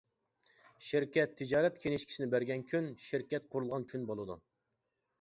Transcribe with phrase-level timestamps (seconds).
[0.85, 4.43] شىركەت تىجارەت كىنىشكىسىنى بەرگەن كۈن شىركەت قۇرۇلغان كۈن بولىدۇ.